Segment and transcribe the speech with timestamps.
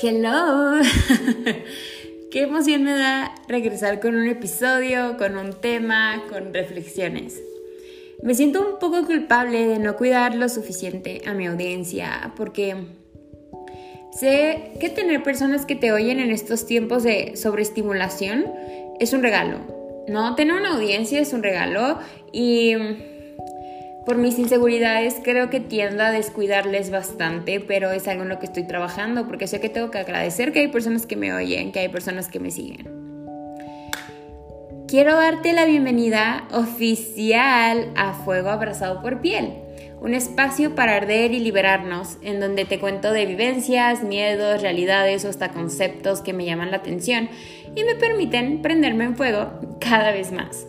[0.00, 0.80] Hello.
[2.30, 7.40] Qué emoción me da regresar con un episodio, con un tema, con reflexiones.
[8.22, 12.76] Me siento un poco culpable de no cuidar lo suficiente a mi audiencia porque
[14.12, 18.46] sé que tener personas que te oyen en estos tiempos de sobreestimulación
[19.00, 19.58] es un regalo.
[20.06, 21.98] No, tener una audiencia es un regalo
[22.32, 22.74] y
[24.08, 28.46] por mis inseguridades creo que tiendo a descuidarles bastante, pero es algo en lo que
[28.46, 31.80] estoy trabajando porque sé que tengo que agradecer que hay personas que me oyen, que
[31.80, 32.88] hay personas que me siguen.
[34.88, 39.52] Quiero darte la bienvenida oficial a Fuego Abrazado por Piel,
[40.00, 45.28] un espacio para arder y liberarnos, en donde te cuento de vivencias, miedos, realidades o
[45.28, 47.28] hasta conceptos que me llaman la atención
[47.76, 50.66] y me permiten prenderme en fuego cada vez más.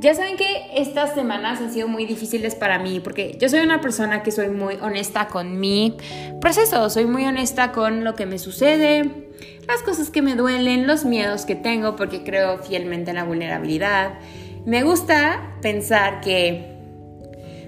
[0.00, 3.80] Ya saben que estas semanas han sido muy difíciles para mí porque yo soy una
[3.80, 5.96] persona que soy muy honesta con mi
[6.40, 9.26] proceso, soy muy honesta con lo que me sucede,
[9.66, 14.20] las cosas que me duelen, los miedos que tengo porque creo fielmente en la vulnerabilidad.
[14.64, 16.76] Me gusta pensar que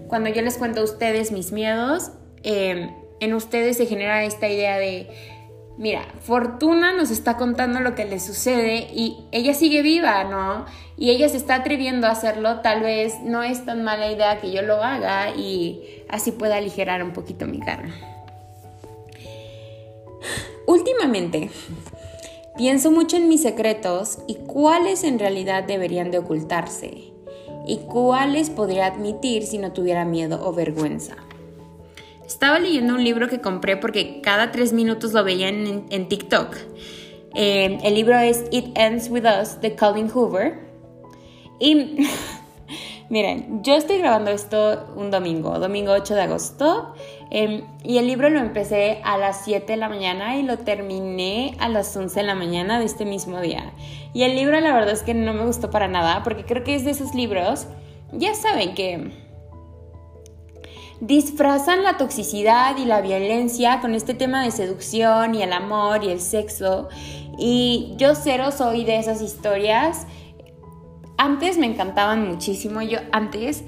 [0.06, 2.12] cuando yo les cuento a ustedes mis miedos,
[2.44, 5.08] eh, en ustedes se genera esta idea de
[5.80, 10.66] mira, Fortuna nos está contando lo que le sucede y ella sigue viva, ¿no?
[10.98, 14.52] Y ella se está atreviendo a hacerlo, tal vez no es tan mala idea que
[14.52, 17.94] yo lo haga y así pueda aligerar un poquito mi carga.
[20.66, 21.50] Últimamente,
[22.58, 27.04] pienso mucho en mis secretos y cuáles en realidad deberían de ocultarse
[27.66, 31.16] y cuáles podría admitir si no tuviera miedo o vergüenza.
[32.30, 36.56] Estaba leyendo un libro que compré porque cada tres minutos lo veía en, TikTok.
[37.34, 40.60] Eh, el libro es It Ends With Us de Calvin Hoover.
[41.58, 42.06] Y
[43.10, 46.94] miren, yo estoy grabando esto un domingo, domingo 8 de agosto.
[47.32, 51.56] Em, y el libro lo empecé a las 7 de la mañana y lo terminé
[51.58, 53.72] a las 11 de la mañana de este mismo día.
[54.14, 56.76] Y el libro la verdad es que no me gustó para nada porque creo que
[56.76, 57.66] es de esos libros,
[58.12, 59.29] ya saben que
[61.00, 66.10] disfrazan la toxicidad y la violencia con este tema de seducción y el amor y
[66.10, 66.88] el sexo.
[67.38, 70.06] Y yo cero soy de esas historias.
[71.16, 72.82] Antes me encantaban muchísimo.
[72.82, 73.64] Yo antes,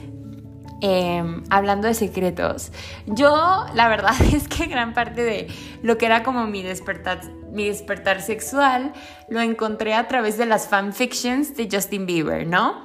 [0.83, 2.71] em, hablando de secretos,
[3.07, 5.49] yo la verdad es que gran parte de
[5.83, 7.21] lo que era como mi despertar,
[7.51, 8.93] mi despertar sexual
[9.31, 12.85] lo encontré a través de las fanfictions de Justin Bieber, ¿no?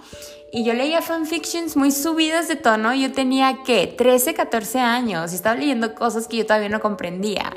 [0.52, 2.94] Y yo leía fanfictions muy subidas de tono.
[2.94, 3.88] Yo tenía, ¿qué?
[3.88, 5.32] 13, 14 años.
[5.32, 7.54] Y estaba leyendo cosas que yo todavía no comprendía.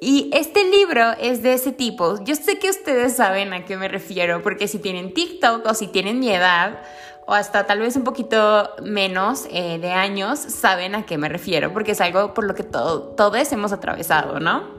[0.00, 2.22] Y este libro es de ese tipo.
[2.24, 5.88] Yo sé que ustedes saben a qué me refiero, porque si tienen TikTok o si
[5.88, 6.82] tienen mi edad,
[7.26, 11.72] o hasta tal vez un poquito menos eh, de años, saben a qué me refiero,
[11.72, 14.78] porque es algo por lo que todo, todos hemos atravesado, ¿no?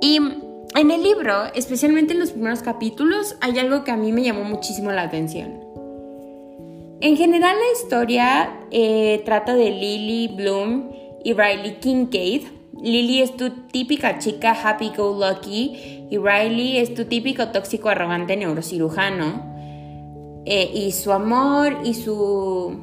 [0.00, 0.20] Y
[0.76, 4.44] en el libro, especialmente en los primeros capítulos, hay algo que a mí me llamó
[4.44, 5.60] muchísimo la atención.
[7.00, 10.90] En general la historia eh, trata de Lily Bloom
[11.24, 12.42] y Riley Kincaid.
[12.80, 18.36] Lily es tu típica chica happy go lucky y Riley es tu típico tóxico arrogante
[18.36, 19.48] neurocirujano.
[20.44, 22.74] Eh, y su amor y su,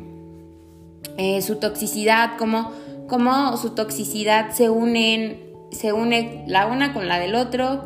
[1.17, 2.71] eh, su toxicidad, como,
[3.07, 5.44] como su toxicidad se unen
[5.75, 7.83] se une la una con la del otro.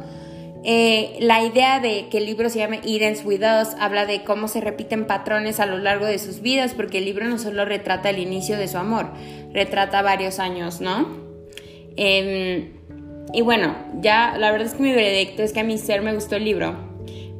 [0.64, 4.50] Eh, la idea de que el libro se llame Ends With Us habla de cómo
[4.50, 8.10] se repiten patrones a lo largo de sus vidas, porque el libro no solo retrata
[8.10, 9.12] el inicio de su amor,
[9.54, 11.08] retrata varios años, ¿no?
[11.96, 12.74] Em,
[13.34, 16.14] y bueno, ya la verdad es que mi veredicto es que a mi ser me
[16.14, 16.76] gustó el libro,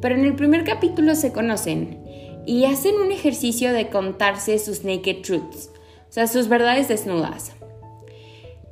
[0.02, 2.00] pero en el primer capítulo se conocen
[2.46, 5.72] y hacen un ejercicio de contarse sus naked truths,
[6.10, 7.54] o sea, sus verdades desnudas.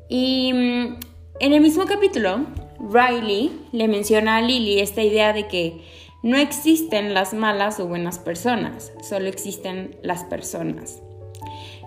[0.09, 0.99] Y mm,
[1.39, 2.45] en el mismo capítulo,
[2.79, 5.81] Riley le menciona a Lily esta idea de que
[6.23, 11.01] no existen las malas o buenas personas, solo existen las personas.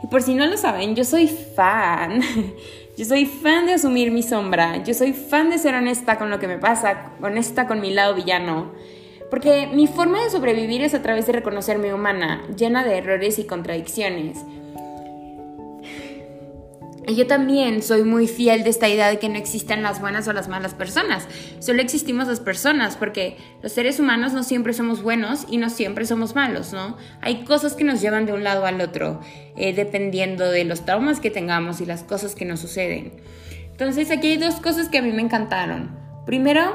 [0.02, 2.22] Y por si no lo saben, yo soy fan.
[2.96, 4.82] Yo soy fan de asumir mi sombra.
[4.84, 8.14] Yo soy fan de ser honesta con lo que me pasa, honesta con mi lado
[8.14, 8.72] villano.
[9.30, 13.44] Porque mi forma de sobrevivir es a través de reconocerme humana, llena de errores y
[13.44, 14.44] contradicciones.
[17.14, 20.32] Yo también soy muy fiel de esta idea de que no existen las buenas o
[20.32, 21.26] las malas personas.
[21.58, 26.06] Solo existimos las personas porque los seres humanos no siempre somos buenos y no siempre
[26.06, 26.96] somos malos, ¿no?
[27.20, 29.20] Hay cosas que nos llevan de un lado al otro,
[29.56, 33.12] eh, dependiendo de los traumas que tengamos y las cosas que nos suceden.
[33.70, 35.96] Entonces aquí hay dos cosas que a mí me encantaron.
[36.26, 36.74] Primero,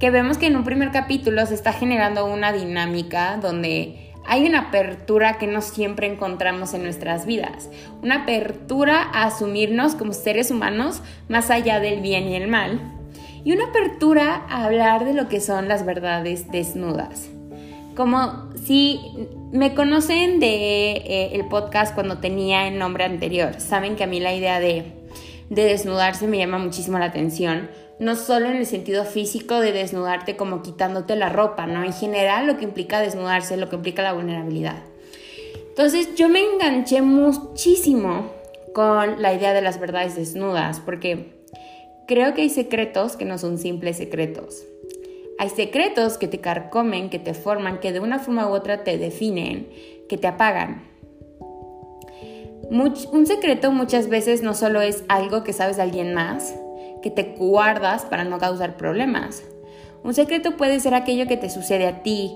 [0.00, 4.68] que vemos que en un primer capítulo se está generando una dinámica donde hay una
[4.68, 7.70] apertura que no siempre encontramos en nuestras vidas,
[8.02, 12.78] una apertura a asumirnos como seres humanos más allá del bien y el mal,
[13.42, 17.30] y una apertura a hablar de lo que son las verdades desnudas.
[17.96, 19.00] Como si
[19.50, 24.20] me conocen de eh, el podcast cuando tenía el nombre anterior, saben que a mí
[24.20, 24.92] la idea de,
[25.48, 30.36] de desnudarse me llama muchísimo la atención no solo en el sentido físico de desnudarte
[30.36, 31.84] como quitándote la ropa, ¿no?
[31.84, 34.82] En general lo que implica desnudarse, lo que implica la vulnerabilidad.
[35.68, 38.32] Entonces yo me enganché muchísimo
[38.72, 41.32] con la idea de las verdades desnudas, porque
[42.06, 44.64] creo que hay secretos que no son simples secretos.
[45.40, 48.98] Hay secretos que te carcomen, que te forman, que de una forma u otra te
[48.98, 49.68] definen,
[50.08, 50.82] que te apagan.
[52.70, 56.54] un secreto muchas veces no solo es algo que sabes de alguien más,
[57.02, 59.42] que te guardas para no causar problemas.
[60.04, 62.32] Un secreto puede ser aquello que te sucede a ti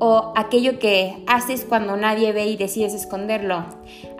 [0.00, 3.64] o aquello que haces cuando nadie ve y decides esconderlo,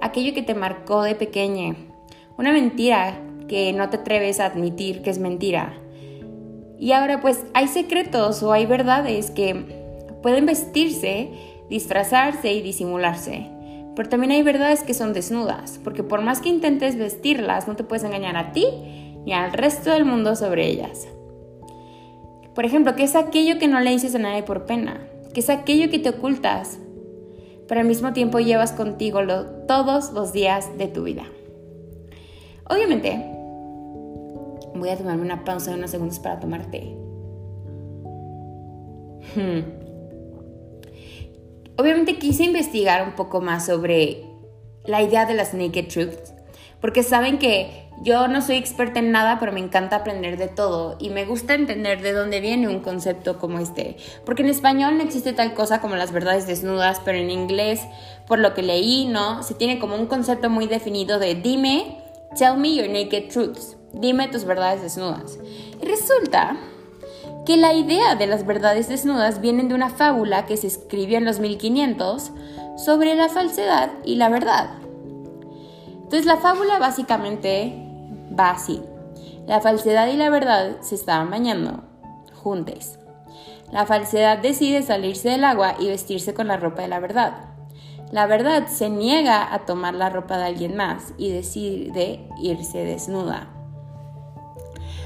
[0.01, 1.77] aquello que te marcó de pequeña,
[2.37, 5.75] una mentira que no te atreves a admitir que es mentira.
[6.79, 9.55] Y ahora pues hay secretos o hay verdades que
[10.23, 11.31] pueden vestirse,
[11.69, 13.51] disfrazarse y disimularse.
[13.97, 17.83] Pero también hay verdades que son desnudas, porque por más que intentes vestirlas, no te
[17.83, 18.65] puedes engañar a ti
[19.29, 21.07] y al resto del mundo sobre ellas.
[22.55, 25.07] Por ejemplo, ¿qué es aquello que no le dices a nadie por pena?
[25.35, 26.79] ¿Qué es aquello que te ocultas,
[27.67, 29.21] pero al mismo tiempo llevas contigo
[29.67, 31.25] todos los días de tu vida?
[32.71, 33.23] Obviamente,
[34.75, 36.97] voy a tomarme una pausa de unos segundos para tomar té.
[39.37, 39.61] Hmm.
[41.77, 44.25] Obviamente quise investigar un poco más sobre
[44.87, 46.33] la idea de las naked truths
[46.81, 50.97] porque saben que yo no soy experta en nada, pero me encanta aprender de todo
[51.01, 53.97] y me gusta entender de dónde viene un concepto como este.
[54.25, 57.81] Porque en español no existe tal cosa como las verdades desnudas, pero en inglés,
[58.29, 59.43] por lo que leí, ¿no?
[59.43, 61.99] Se tiene como un concepto muy definido de dime,
[62.37, 65.39] tell me your naked truths, dime tus verdades desnudas.
[65.83, 66.57] Y resulta
[67.45, 71.25] que la idea de las verdades desnudas viene de una fábula que se escribió en
[71.25, 72.31] los 1500
[72.77, 74.88] sobre la falsedad y la verdad.
[76.09, 77.71] Entonces la fábula básicamente
[78.33, 78.83] va así.
[79.47, 81.85] La falsedad y la verdad se estaban bañando
[82.33, 82.99] juntos.
[83.73, 87.51] La falsedad decide salirse del agua y vestirse con la ropa de la verdad.
[88.11, 93.49] La verdad se niega a tomar la ropa de alguien más y decide irse desnuda.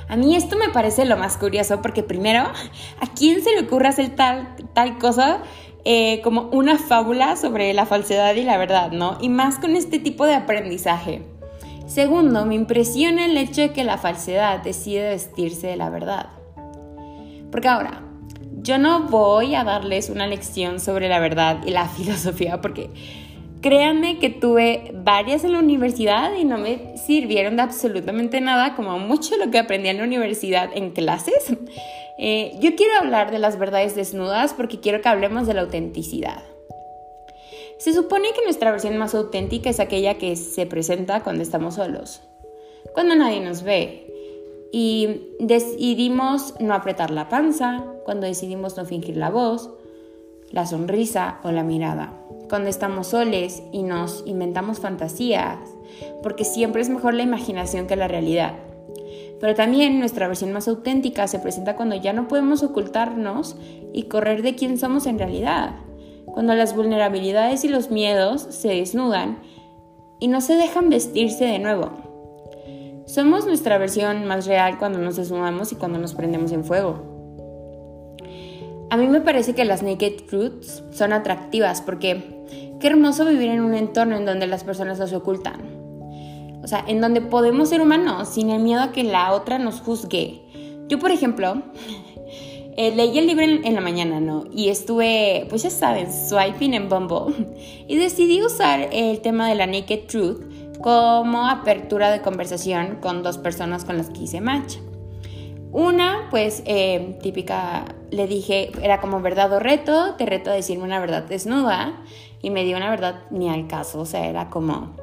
[0.08, 3.88] A mí esto me parece lo más curioso porque primero, ¿a quién se le ocurre
[3.88, 5.42] hacer tal, tal cosa
[5.84, 9.18] eh, como una fábula sobre la falsedad y la verdad, ¿no?
[9.20, 11.22] Y más con este tipo de aprendizaje.
[11.86, 16.30] Segundo, me impresiona el hecho de que la falsedad decide vestirse de la verdad.
[17.50, 18.02] Porque ahora,
[18.62, 22.90] yo no voy a darles una lección sobre la verdad y la filosofía porque
[23.60, 28.98] créanme que tuve varias en la universidad y no me sirvieron de absolutamente nada, como
[28.98, 31.56] mucho lo que aprendí en la universidad en clases.
[32.24, 36.44] Eh, yo quiero hablar de las verdades desnudas porque quiero que hablemos de la autenticidad.
[37.78, 42.22] Se supone que nuestra versión más auténtica es aquella que se presenta cuando estamos solos,
[42.94, 44.06] cuando nadie nos ve
[44.70, 49.70] y decidimos no apretar la panza, cuando decidimos no fingir la voz,
[50.52, 52.12] la sonrisa o la mirada,
[52.48, 55.58] cuando estamos soles y nos inventamos fantasías,
[56.22, 58.54] porque siempre es mejor la imaginación que la realidad.
[59.42, 63.56] Pero también nuestra versión más auténtica se presenta cuando ya no podemos ocultarnos
[63.92, 65.74] y correr de quién somos en realidad,
[66.26, 69.40] cuando las vulnerabilidades y los miedos se desnudan
[70.20, 71.90] y no se dejan vestirse de nuevo.
[73.04, 77.02] Somos nuestra versión más real cuando nos desnudamos y cuando nos prendemos en fuego.
[78.90, 82.44] A mí me parece que las naked fruits son atractivas porque
[82.78, 85.71] qué hermoso vivir en un entorno en donde las personas no se ocultan
[86.62, 89.80] o sea, en donde podemos ser humanos sin el miedo a que la otra nos
[89.80, 90.42] juzgue.
[90.88, 91.62] Yo, por ejemplo,
[92.76, 94.44] eh, leí el libro en, la mañana, ¿no?
[94.52, 97.34] Y estuve, pues ya saben, swiping en Bumble.
[97.88, 103.38] Y decidí usar el tema de la Naked Truth como apertura de conversación con dos
[103.38, 104.76] personas con las que hice match.
[105.72, 110.84] Una, pues eh, típica, le dije, era como verdad o reto, te reto a decirme
[110.84, 112.02] una verdad desnuda.
[112.42, 114.96] Y me dio una verdad ni al caso, o sea, era como,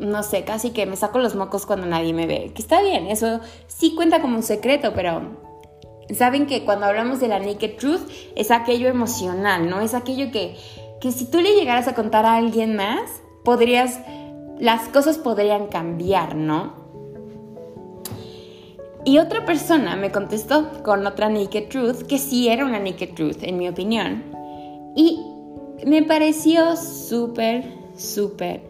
[0.00, 2.52] no sé, casi que me saco los mocos cuando nadie me ve.
[2.54, 5.22] Que está bien, eso sí cuenta como un secreto, pero
[6.14, 8.00] saben que cuando hablamos de la naked truth
[8.34, 9.80] es aquello emocional, ¿no?
[9.80, 10.56] Es aquello que,
[11.00, 14.00] que si tú le llegaras a contar a alguien más, podrías,
[14.58, 16.80] las cosas podrían cambiar, ¿no?
[19.04, 23.42] Y otra persona me contestó con otra naked truth, que sí era una naked truth,
[23.42, 24.24] en mi opinión.
[24.94, 25.20] Y
[25.86, 27.64] me pareció súper,
[27.96, 28.69] súper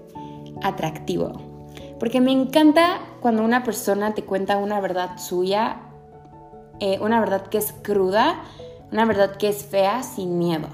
[0.63, 1.33] atractivo.
[1.99, 5.81] Porque me encanta cuando una persona te cuenta una verdad suya,
[6.81, 8.41] eh, una verdad que es cruda,
[8.91, 10.69] una verdad que es fea sin miedo.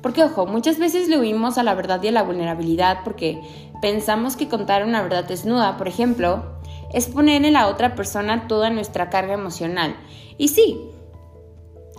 [0.00, 3.40] Porque ojo, muchas veces le huimos a la verdad y a la vulnerabilidad porque
[3.82, 6.44] pensamos que contar una verdad desnuda, por ejemplo,
[6.92, 9.96] es poner en la otra persona toda nuestra carga emocional.
[10.38, 10.78] Y sí,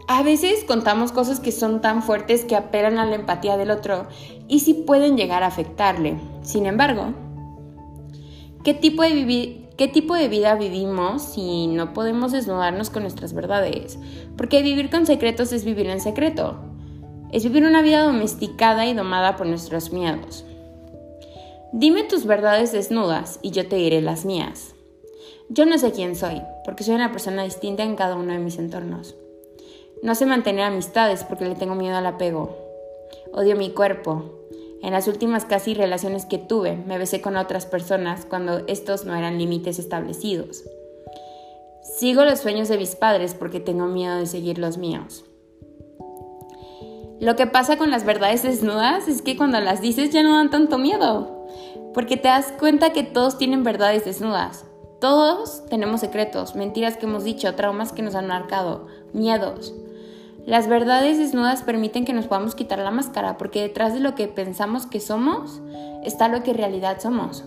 [0.09, 4.07] a veces contamos cosas que son tan fuertes que apelan a la empatía del otro
[4.47, 6.17] y sí pueden llegar a afectarle.
[6.41, 7.13] Sin embargo,
[8.63, 13.99] ¿qué tipo de, ¿qué tipo de vida vivimos si no podemos desnudarnos con nuestras verdades?
[14.35, 16.57] Porque vivir con secretos es vivir en secreto.
[17.31, 20.43] Es vivir una vida domesticada y domada por nuestros miedos.
[21.71, 24.73] Dime tus verdades desnudas y yo te diré las mías.
[25.49, 28.57] Yo no sé quién soy, porque soy una persona distinta en cada uno de mis
[28.57, 29.15] entornos.
[30.01, 32.57] No sé mantener amistades porque le tengo miedo al apego.
[33.33, 34.39] Odio mi cuerpo.
[34.81, 39.13] En las últimas casi relaciones que tuve, me besé con otras personas cuando estos no
[39.13, 40.63] eran límites establecidos.
[41.81, 45.25] Sigo los sueños de mis padres porque tengo miedo de seguir los míos.
[47.19, 50.49] Lo que pasa con las verdades desnudas es que cuando las dices ya no dan
[50.49, 51.45] tanto miedo,
[51.93, 54.63] porque te das cuenta que todos tienen verdades desnudas.
[55.01, 59.73] Todos tenemos secretos, mentiras que hemos dicho, traumas que nos han marcado, miedos.
[60.49, 64.27] Las verdades desnudas permiten que nos podamos quitar la máscara, porque detrás de lo que
[64.27, 65.61] pensamos que somos
[66.03, 67.45] está lo que en realidad somos.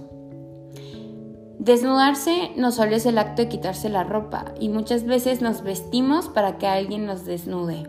[1.58, 6.28] Desnudarse no solo es el acto de quitarse la ropa, y muchas veces nos vestimos
[6.28, 7.88] para que alguien nos desnude.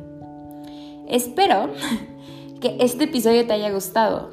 [1.08, 1.70] Espero
[2.60, 4.32] que este episodio te haya gustado.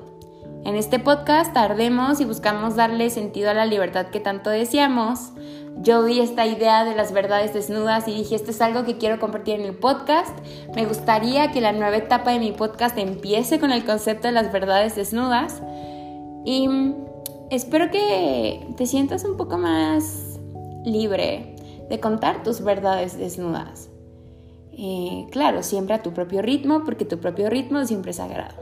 [0.65, 5.33] En este podcast tardemos y buscamos darle sentido a la libertad que tanto deseamos,
[5.83, 9.19] yo vi esta idea de las verdades desnudas y dije, esto es algo que quiero
[9.19, 10.39] compartir en el podcast.
[10.75, 14.53] Me gustaría que la nueva etapa de mi podcast empiece con el concepto de las
[14.53, 15.63] verdades desnudas.
[16.45, 16.69] Y
[17.51, 20.39] espero que te sientas un poco más
[20.85, 21.57] libre
[21.89, 23.89] de contar tus verdades desnudas.
[24.73, 28.55] Eh, claro, siempre a tu propio ritmo, porque tu propio ritmo siempre es sagrado.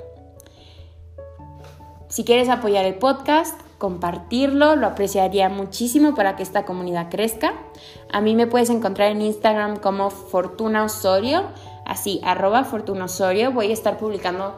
[2.09, 7.54] Si quieres apoyar el podcast, compartirlo, lo apreciaría muchísimo para que esta comunidad crezca.
[8.12, 11.44] A mí me puedes encontrar en Instagram como Fortuna Osorio,
[11.87, 13.52] así, arroba Fortuna Osorio.
[13.52, 14.56] Voy a estar publicando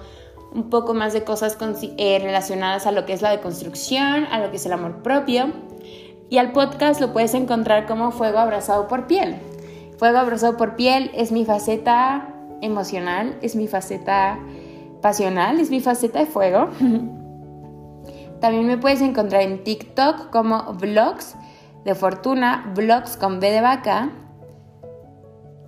[0.53, 1.57] un poco más de cosas
[1.99, 5.53] eh, relacionadas a lo que es la deconstrucción, a lo que es el amor propio.
[6.31, 9.37] Y al podcast lo puedes encontrar como Fuego Abrazado por Piel.
[9.99, 14.39] Fuego Abrazado por Piel es mi faceta emocional, es mi faceta
[15.03, 16.71] pasional, es mi faceta de fuego.
[18.41, 21.37] También me puedes encontrar en TikTok como Vlogs
[21.85, 24.11] de Fortuna, Vlogs con B de vaca.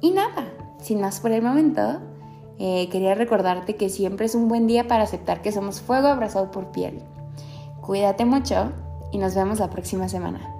[0.01, 2.01] Y nada, sin más por el momento,
[2.59, 6.51] eh, quería recordarte que siempre es un buen día para aceptar que somos fuego abrazado
[6.51, 7.03] por piel.
[7.81, 8.73] Cuídate mucho
[9.11, 10.52] y nos vemos la próxima semana.